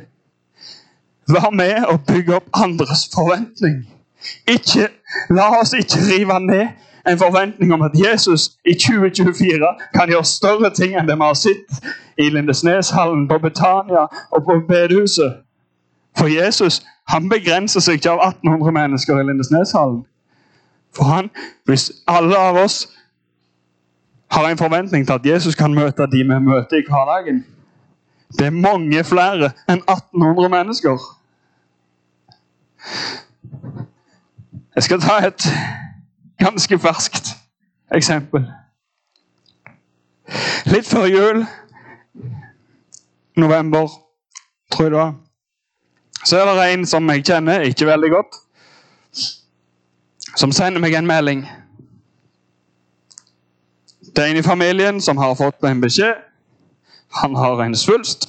[1.30, 3.84] vær med og bygge opp andres forventning.
[4.48, 4.88] Ikke,
[5.30, 6.66] la oss ikke rive ned
[7.08, 11.38] en forventning om at Jesus i 2024 kan gjøre større ting enn det vi har
[11.38, 15.44] sett i Lindesneshallen, på Betania og på bedehuset.
[16.18, 20.04] For Jesus han begrenser seg ikke av 1800 mennesker i Lindesneshallen.
[20.96, 21.30] For han,
[21.68, 22.86] hvis alle av oss
[24.30, 27.44] har en forventning til at Jesus kan møte de vi møter i hverdagen.
[28.38, 30.98] Det er mange flere enn 1800 mennesker.
[34.74, 35.46] Jeg skal ta et
[36.38, 37.36] ganske ferskt
[37.94, 38.48] eksempel.
[40.66, 41.44] Litt før jul,
[43.36, 43.88] november,
[44.72, 45.14] tror jeg det var,
[46.24, 48.40] så er det en som jeg kjenner ikke veldig godt,
[50.36, 51.44] som sender meg en melding.
[54.16, 56.14] Det er en i familien som har fått en beskjed.
[57.22, 58.28] Han har en svulst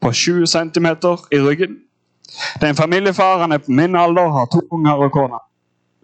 [0.00, 0.86] på 20 cm
[1.32, 1.78] i ryggen.
[2.60, 5.38] Det er en familiefar, han er på min alder, har to unger og kone.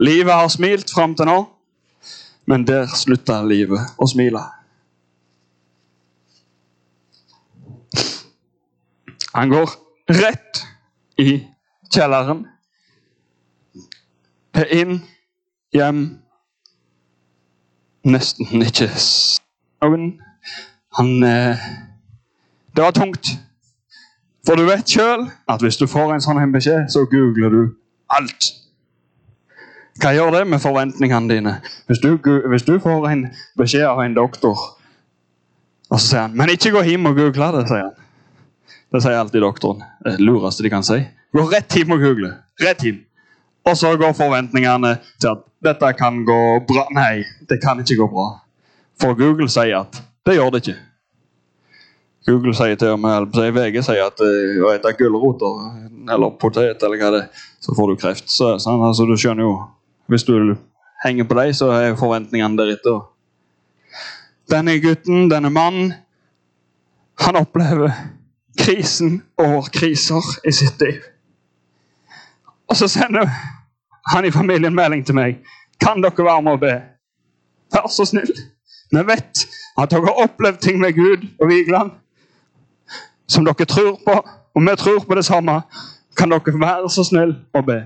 [0.01, 1.37] Livet har smilt fram til nå,
[2.47, 4.41] men der slutta livet å smile.
[9.35, 9.75] Han går
[10.09, 10.63] rett
[11.21, 11.43] i
[11.93, 12.47] kjelleren.
[14.73, 15.01] Inn,
[15.73, 16.01] hjem,
[18.13, 18.91] nesten ikke
[19.83, 20.09] noen.
[20.99, 21.69] Han eh,
[22.77, 23.35] Det var tungt.
[24.47, 27.63] For du vet sjøl at hvis du får en sånn beskjed, så googler du
[28.15, 28.53] alt.
[29.99, 31.55] Hva gjør det med forventningene dine?
[31.91, 33.25] Hvis du, hvis du får en
[33.59, 34.57] beskjed av en doktor,
[35.89, 37.97] og så sier han 'Men ikke gå hjem og google det', sier han.
[38.93, 39.83] Det sier alltid doktoren.
[40.05, 41.01] Det lureste de kan si.
[41.33, 42.35] Gå rett hjem og google.
[42.61, 43.05] Rett hjem.
[43.65, 46.87] Og så går forventningene til at dette kan gå bra.
[46.95, 48.29] Nei, det kan ikke gå bra.
[49.01, 50.79] For Google sier at det gjør det ikke.
[52.29, 55.61] Google sier til og med, eller VG sier at uh, å spise gulroter
[56.13, 58.29] eller potet eller hva det er, så får du kreft.
[58.33, 59.59] Så, sånn, altså, du skjønner jo
[60.09, 60.57] Hvis du
[61.05, 63.03] henger på dem, så er forventningene deretter.
[64.49, 65.91] Denne gutten, denne mannen,
[67.21, 67.93] han opplever
[68.57, 71.03] krisen over kriser i sitt liv.
[72.73, 73.29] Og så sender
[74.11, 75.39] han i familien melding til meg.
[75.81, 76.75] Kan dere være med og be?
[77.75, 78.33] Vær så snill.
[78.91, 79.45] Vi vet
[79.79, 81.91] at dere har opplevd ting med Gud og Vigeland
[83.29, 84.17] som dere tror på,
[84.55, 85.61] og vi tror på det samme.
[86.17, 87.83] Kan dere være så snill å be?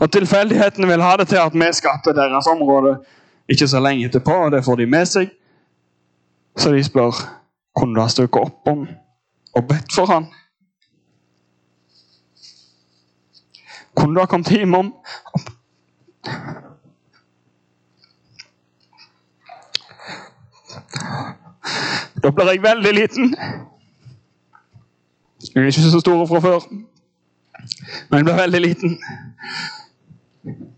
[0.00, 2.96] Og Tilfeldighetene vil ha det til at vi skapte deres område
[3.48, 5.32] ikke så lenge etterpå, og det får de med seg.
[6.56, 7.12] Så de spør
[7.76, 8.86] kunne du ha støkket opp om
[9.54, 10.30] og bedt for han.
[13.96, 14.94] Kunne du ha kommet om
[22.22, 23.36] Da blir jeg veldig liten.
[25.54, 26.60] Jeg er ikke så stor fra før,
[28.10, 28.98] men jeg blir veldig liten.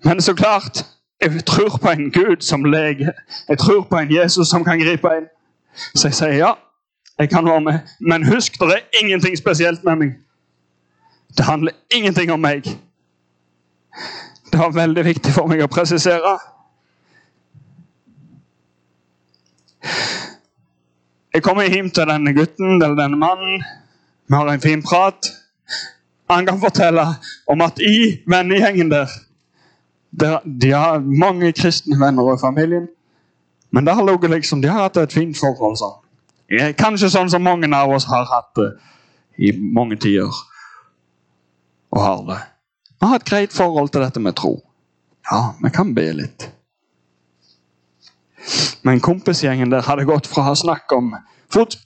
[0.05, 0.87] Men så klart,
[1.23, 3.13] jeg tror på en Gud som lege.
[3.49, 5.29] Jeg tror på en Jesus som kan gripe inn.
[5.95, 6.53] Så jeg sier ja,
[7.19, 7.79] jeg kan være med.
[8.01, 10.13] Men husk, det er ingenting spesielt med meg.
[11.37, 12.67] Det handler ingenting om meg.
[14.53, 16.37] Det var veldig viktig for meg å presisere.
[21.35, 23.61] Jeg kommer hjem til denne gutten eller denne mannen
[24.27, 25.29] Vi har en fin prat.
[26.31, 27.05] Han kan fortelle
[27.47, 29.13] om at i vennegjengen der,
[30.11, 32.89] der De har mange kristne venner i familien,
[33.71, 35.79] men der ligger liksom, de har hatt et fint forhold.
[35.79, 36.03] sånn.
[36.79, 38.71] Kanskje sånn som mange av oss har hatt det
[39.39, 40.33] i mange tider.
[41.91, 42.56] Og har det.
[43.01, 44.61] Vi har et greit forhold til dette med tro.
[45.31, 46.51] Ja, vi kan be litt.
[48.87, 51.15] Men kompisgjengen der hadde gått fra å ha snakk om
[51.53, 51.79] fot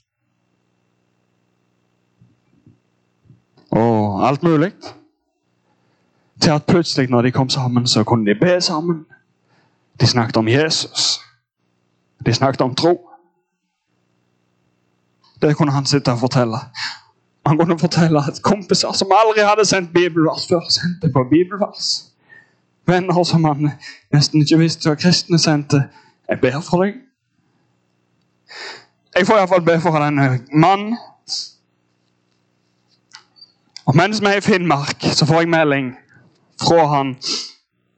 [3.70, 4.72] og alt mulig,
[6.40, 9.04] til at plutselig når de kom sammen, så kunne de be sammen.
[10.00, 11.20] De snakket om Jesus.
[12.26, 12.96] De snakket om tro.
[15.42, 16.58] Det kunne han sitte og fortelle.
[17.46, 22.10] Han kunne fortelle at kompiser som aldri hadde sendt bibelvers før, sendte på bibelvers.
[22.86, 23.70] Venner som han
[24.14, 25.82] nesten ikke visste var kristne, sendte.
[26.28, 26.94] Jeg ber for deg.
[29.16, 30.98] Jeg får iallfall be for denne mannen.
[33.86, 35.94] Og mens vi er i Finnmark, så får jeg melding
[36.62, 37.16] fra han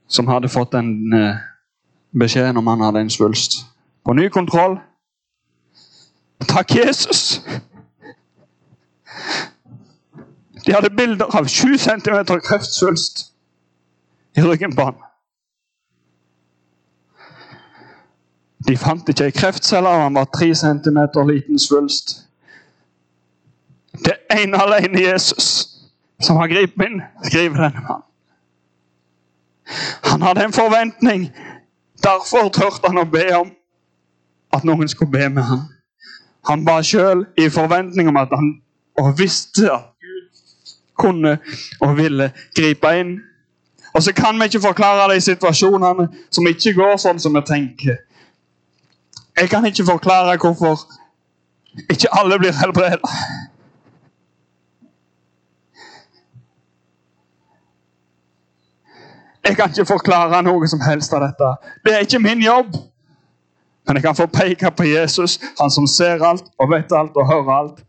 [0.07, 1.35] som hadde fått den eh,
[2.19, 3.65] beskjeden om han hadde en svulst.
[4.05, 4.79] På ny kontroll.
[6.47, 7.41] Takk, Jesus!
[10.65, 13.25] De hadde bilder av 7 cm kreftsvulst
[14.37, 15.01] i ryggen på han.
[18.67, 22.15] De fant ikke ei kreftcelle, og han var 3 cm liten svulst.
[23.93, 25.49] Det er ene alene Jesus
[26.23, 28.07] som har gripet inn, skriver denne mannen.
[30.03, 31.27] Han hadde en forventning.
[32.03, 33.51] Derfor turte han å be om
[34.53, 35.67] at noen skulle be med ham.
[36.47, 38.49] Han ba sjøl i forventning om at han
[38.97, 40.41] og visste at Gud
[40.97, 41.37] kunne
[41.81, 43.13] og ville gripe inn.
[43.93, 47.97] Og så kan vi ikke forklare de situasjonene som ikke går sånn som vi tenker.
[49.37, 50.85] Jeg kan ikke forklare hvorfor
[51.89, 53.01] ikke alle blir helbredet.
[59.43, 61.49] Jeg kan ikke forklare noe som helst av dette.
[61.85, 62.77] Det er ikke min jobb.
[63.87, 67.27] Men jeg kan få peke på Jesus, han som ser alt og vet alt og
[67.27, 67.81] hører alt.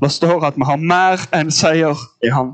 [0.00, 2.52] Det står at vi har mer enn seier i han.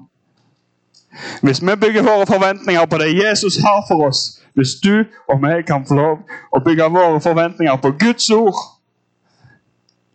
[1.43, 5.63] Hvis vi bygger våre forventninger på det Jesus har for oss, hvis du og vi
[5.67, 6.19] kan få lov
[6.53, 8.59] å bygge våre forventninger på Guds ord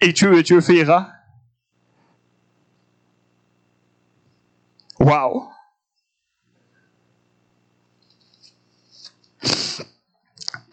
[0.02, 1.06] i 2024
[5.02, 5.48] Wow!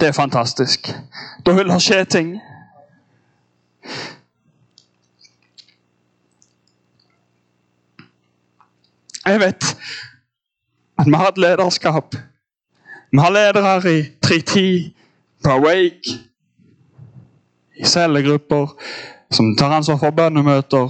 [0.01, 0.89] Det er fantastisk.
[1.47, 2.41] Da vil det skje ting.
[9.29, 9.65] Jeg vet
[10.99, 12.15] at vi har et lederskap.
[13.13, 14.95] Vi har ledere i 310,
[15.45, 16.17] på Awake,
[17.77, 18.67] i cellegrupper,
[19.31, 20.89] som tar ansvar for bønnemøter,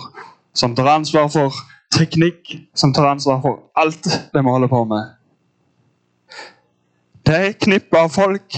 [0.54, 1.54] som tar ansvar for
[1.92, 5.10] teknikk, som tar ansvar for alt det vi holder på med.
[7.26, 8.56] Det er et knippe av folk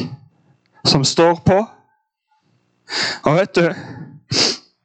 [0.84, 1.58] som står på.
[3.24, 3.64] Og vet du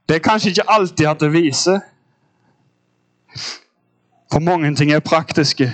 [0.08, 1.79] Det er kanskje ikke alltid at det viser.
[4.31, 5.71] For mange ting er praktiske.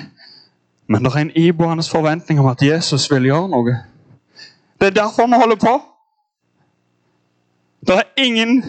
[0.88, 3.78] Men det er en iboende forventning om at Jesus vil gjøre noe.
[4.82, 5.76] Det er derfor vi holder på.
[7.88, 8.64] Det er ingen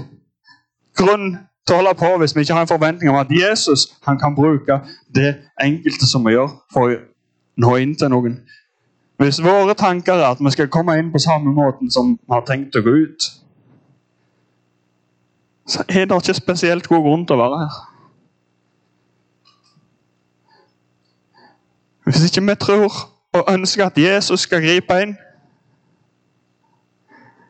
[0.99, 4.35] grunn til å holde på hvis vi ikke har en forventning om at Jesus kan
[4.37, 4.81] bruke
[5.15, 6.99] det enkelte som vi gjør, for å
[7.57, 8.41] nå inn til noen.
[9.21, 12.45] Hvis våre tanker er at vi skal komme inn på samme måten som vi har
[12.49, 13.29] tenkt å gå ut,
[15.69, 17.92] så er det ikke spesielt god grunn til å være her.
[22.05, 22.93] Hvis ikke vi tror
[23.33, 25.17] og ønsker at Jesus skal gripe inn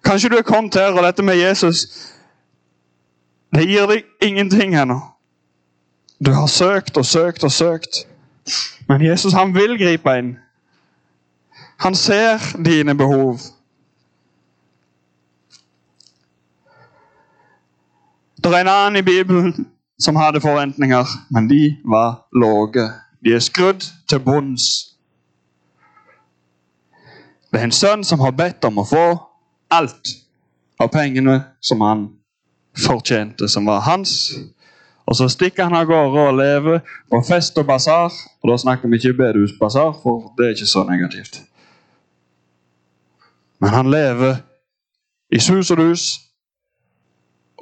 [0.05, 1.87] Kanskje du er kommet her, og dette med Jesus
[3.55, 4.97] det gir deg ingenting ennå.
[6.25, 8.07] Du har søkt og søkt og søkt.
[8.89, 10.37] Men Jesus han vil gripe inn.
[11.85, 13.39] Han ser dine behov.
[18.37, 19.67] Det er en annen i Bibelen
[20.01, 22.89] som hadde forventninger, men de var lave.
[23.25, 24.63] De er skrudd til bunns.
[27.53, 29.05] Det er en sønn som har bedt om å få
[29.71, 30.17] alt
[30.81, 32.09] av pengene som han
[32.87, 34.33] fortjente, som var hans.
[35.07, 38.15] Og så stikker han av gårde og lever på fest og basar.
[38.43, 41.43] Og da snakker vi ikke bedehusbasar, for det er ikke så negativt.
[43.61, 44.41] Men han lever
[45.31, 46.07] i sus og dus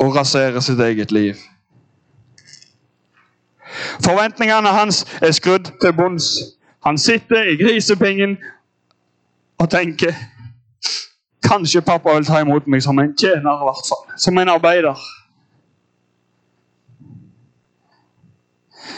[0.00, 1.36] og raserer sitt eget liv.
[4.04, 6.24] Forventningene hans er skrudd til bunns.
[6.86, 8.36] Han sitter i grisepingen
[9.58, 10.14] og tenker
[11.50, 14.02] Kanskje pappa vil ta imot meg som en tjener, i hvert fall.
[14.20, 14.98] Som en arbeider.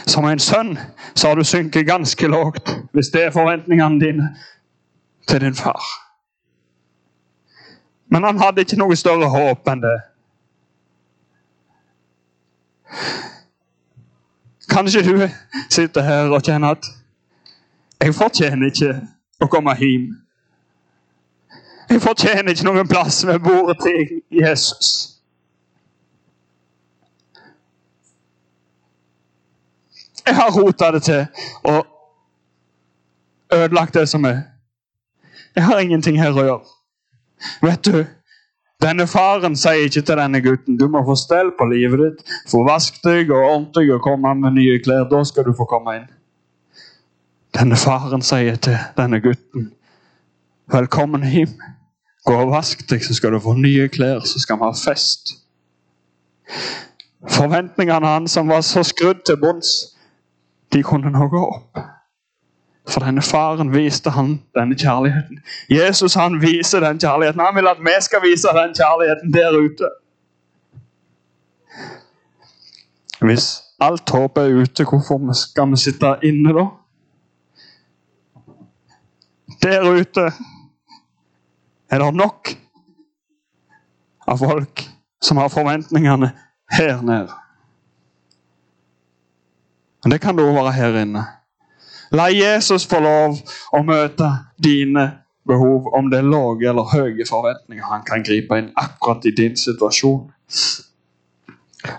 [0.07, 0.75] Som en sønn
[1.15, 4.33] så har du synket ganske lågt, hvis det er forventningene dine
[5.29, 5.83] til din far.
[8.11, 9.99] Men han hadde ikke noe større håp enn det.
[14.73, 15.29] Kanskje du
[15.71, 16.87] sitter her og kjenner at
[18.03, 18.93] jeg fortjener ikke
[19.45, 20.07] å komme hjem.
[21.91, 25.13] Jeg fortjener ikke noen plass ved bordet til Jesus.
[30.27, 31.27] Jeg har rota det til
[31.69, 31.87] og
[33.53, 34.41] ødelagt det som er.
[35.55, 36.75] Jeg har ingenting her å gjøre.
[37.63, 38.05] Vet du,
[38.83, 42.65] denne faren sier ikke til denne gutten du må få stell på livet ditt, få
[42.67, 45.07] vasket deg og ordnet deg og komme med nye klær.
[45.11, 46.11] Da skal du få komme inn.
[47.55, 49.71] Denne faren sier til denne gutten
[50.73, 51.55] velkommen hjem.
[52.25, 55.35] Gå og vask deg, så skal du få nye klær, så skal vi ha fest.
[57.31, 59.73] Forventningene hans som var så skrudd til bunns,
[60.73, 61.83] de kunne nå gå opp.
[62.89, 65.39] For denne faren viste han denne kjærligheten.
[65.71, 67.41] Jesus han viser den kjærligheten.
[67.41, 69.91] Han vil at vi skal vise den kjærligheten der ute.
[73.21, 76.65] Hvis alt håp er ute, hvorfor skal vi sitte inne da?
[79.63, 80.33] Der ute
[81.91, 82.49] er det nok
[84.27, 84.83] av folk
[85.23, 86.33] som har forventningene
[86.71, 87.31] her nede.
[90.03, 91.23] Men det kan det òg være her inne.
[92.13, 93.39] La Jesus få lov
[93.73, 94.29] å møte
[94.61, 95.07] dine
[95.49, 97.85] behov, om det er lave eller høye forventninger.
[97.89, 100.27] Han kan gripe inn akkurat i din situasjon.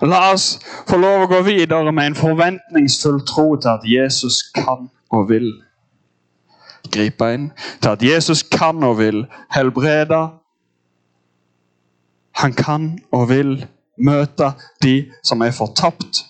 [0.05, 4.87] La oss få lov å gå videre med en forventningsfull tro til at Jesus kan
[5.11, 5.49] og vil
[6.93, 7.49] gripe inn.
[7.81, 10.21] Til at Jesus kan og vil helbrede.
[12.43, 13.57] Han kan og vil
[13.97, 14.53] møte
[14.83, 14.95] de
[15.25, 16.23] som er fortapt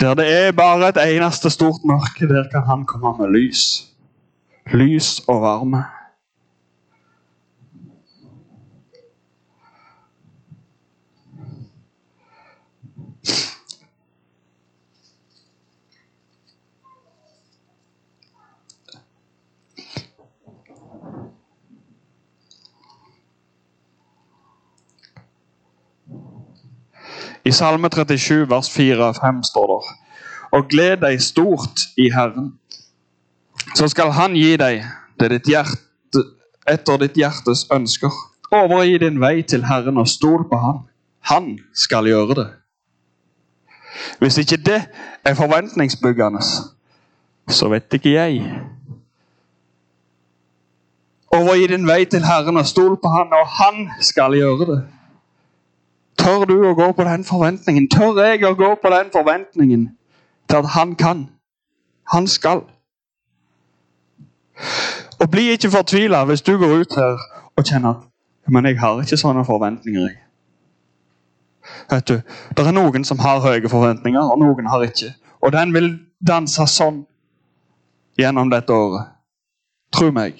[0.00, 3.86] der det er bare et eneste stort mørke, der kan han komme med lys.
[4.72, 5.84] Lys og varme.
[27.50, 29.94] I Salme 37, vers 4 og 5 står det
[30.52, 32.52] Og gled deg stort i Herren.
[33.74, 34.84] Så skal Han gi deg
[35.18, 36.22] det ditt hjerte,
[36.70, 38.14] etter ditt hjertes ønsker.
[38.54, 40.78] Overgi din vei til Herren og stol på Han.
[41.32, 42.46] Han skal gjøre det.
[44.22, 44.78] Hvis ikke det
[45.24, 46.44] er forventningsbyggende,
[47.48, 48.46] så vet ikke jeg.
[51.34, 54.80] Overgi din vei til Herren og stol på Han, og Han skal gjøre det.
[56.20, 57.88] Tør du å gå på den forventningen?
[57.88, 59.88] Tør jeg å gå på den forventningen
[60.50, 61.24] til at han kan?
[62.12, 62.62] Han skal.
[65.20, 67.18] Og bli ikke fortvila hvis du går ut her
[67.56, 68.10] og kjenner
[68.50, 70.10] men jeg har ikke sånne forventninger.
[71.90, 72.16] Vet du,
[72.56, 75.14] Det er noen som har høye forventninger, og noen har ikke.
[75.42, 75.90] Og den vil
[76.26, 77.04] danse sånn
[78.18, 79.14] gjennom dette året.
[79.94, 80.34] Tro meg.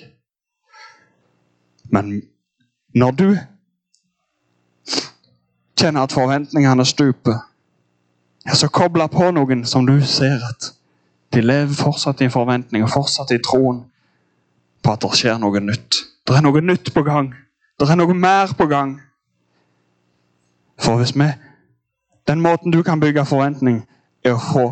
[1.91, 2.22] Men
[2.95, 3.28] når du
[5.81, 7.41] kjenner at forventningene stuper,
[8.47, 10.72] ja, så kobla på noen som du ser at
[11.35, 13.85] de lever fortsatt i en forventning og fortsatt i troen
[14.83, 16.01] på at det skjer noe nytt.
[16.26, 17.33] Det er noe nytt på gang.
[17.81, 18.99] Det er noe mer på gang.
[20.81, 21.33] For hvis vi
[22.28, 23.87] Den måten du kan bygge forventning,
[24.24, 24.64] er å få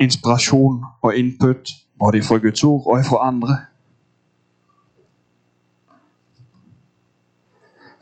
[0.00, 3.56] inspirasjon og input både fra Guds ord og fra andre.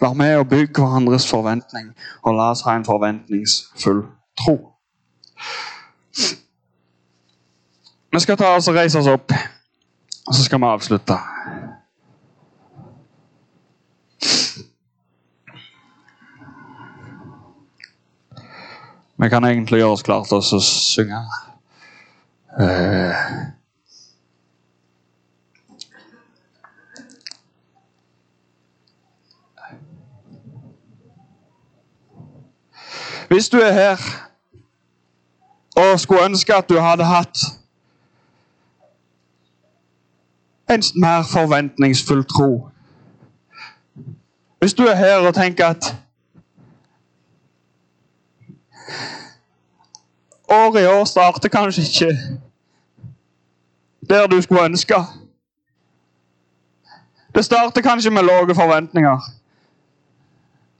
[0.01, 1.91] Vær med og bygg hverandres forventning,
[2.23, 4.03] og la oss ha en forventningsfull
[4.41, 4.57] tro.
[8.13, 9.33] Vi skal ta oss og reise oss opp,
[10.27, 11.19] og så skal vi avslutte.
[19.21, 21.21] Vi kan egentlig gjøre oss klare til å synge.
[22.57, 23.51] Uh,
[33.31, 33.97] Hvis du er her
[35.77, 37.39] og skulle ønske at du hadde hatt
[40.71, 42.69] en mer forventningsfull tro
[44.59, 45.97] Hvis du er her og tenker at
[50.49, 52.19] Året i år starter kanskje ikke
[54.09, 54.95] der du skulle ønske.
[57.35, 59.19] Det starter kanskje med lave forventninger.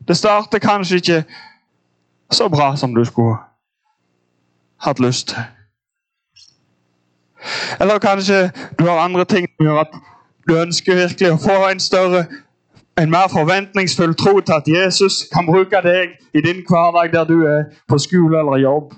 [0.09, 1.25] Det starter kanskje ikke
[2.33, 3.37] så bra som du skulle
[4.81, 5.43] hatt lyst til.
[7.81, 9.93] Eller kanskje du har andre ting som gjør at
[10.49, 12.25] du ønsker virkelig å få en større,
[12.99, 17.47] en mer forventningsfull tro til at Jesus kan bruke deg i din hverdag der du
[17.47, 18.93] er på skole eller jobb.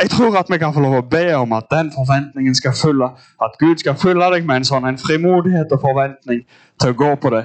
[0.00, 3.10] Jeg tror at vi kan få lov å be om at den forventningen skal fylle,
[3.44, 6.44] at Gud skal fylle deg med en sånn en frimodighet og forventning
[6.80, 7.44] til å gå på det.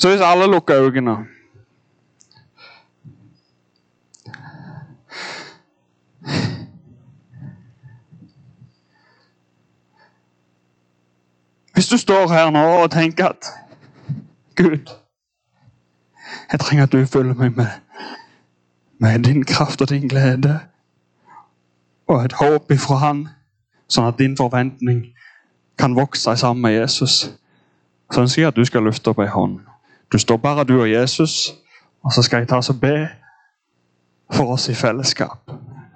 [0.00, 1.16] Så hvis alle lukker øynene
[11.74, 13.44] Hvis du står her nå og tenker at
[14.56, 14.90] Gud,
[16.52, 17.66] jeg trenger at du fyller meg med,
[18.98, 20.60] med din kraft og din glede
[22.06, 23.28] og et håp ifra Han,
[23.88, 25.06] sånn at din forventning
[25.78, 27.30] kan vokse sammen med Jesus,
[28.12, 29.60] så ønsker jeg at du skal løfte opp ei hånd.
[30.12, 31.54] Du står bare du og Jesus,
[32.04, 33.08] og så skal jeg ta oss og be
[34.32, 35.50] for oss i fellesskap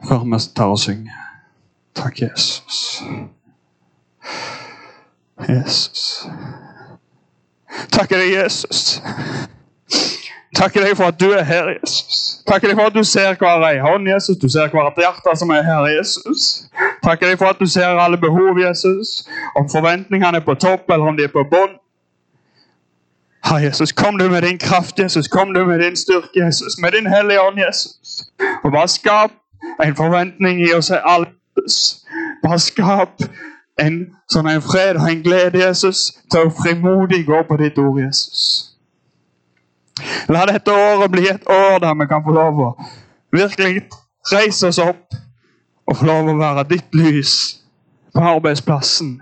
[0.09, 1.13] før vi tar og synger.
[1.95, 3.03] Takk, Jesus.
[5.49, 6.27] Jesus.
[7.93, 9.03] Takker deg, Jesus.
[10.55, 12.43] Takker deg for at du er her, Jesus.
[12.47, 14.39] Takker deg for at du ser hver ei hånd, Jesus.
[14.39, 16.69] Du ser hvert hjerte som er her, Jesus.
[17.03, 19.25] Takker deg for at du ser alle behov, Jesus.
[19.57, 21.79] Om forventningene er på topp eller om de er på bånn.
[23.45, 25.29] Herre Jesus, kom du med din kraft, Jesus.
[25.29, 26.79] Kom du med din styrke, Jesus.
[26.79, 28.25] Med din hellige ånd, Jesus.
[28.65, 29.31] Og bare skap
[29.85, 31.27] en forventning i oss alle.
[32.43, 33.23] Bare skap
[33.81, 33.99] en
[34.33, 38.71] sånn en fred og en glede, Jesus, til å frimodig gå på ditt ord, Jesus.
[40.29, 42.71] La dette året bli et år der vi kan få lov å
[43.35, 43.85] virkelig
[44.33, 45.15] reise oss opp
[45.87, 47.35] og få lov å være ditt lys
[48.15, 49.19] på arbeidsplassen,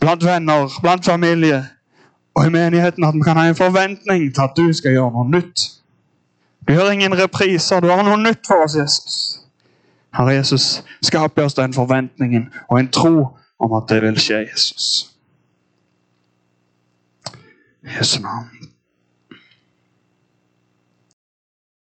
[0.00, 1.62] blant venner, blant familie
[2.34, 5.30] og i menigheten at vi kan ha en forventning til at du skal gjøre noe
[5.30, 5.66] nytt.
[6.68, 9.16] Du gjør ingen repriser, du har noe nytt for oss, Jesus.
[10.14, 13.14] Herre Jesus, skap oss den forventningen og en tro
[13.60, 15.10] om at det vil skje, Jesus.
[17.84, 18.59] Jesu navn.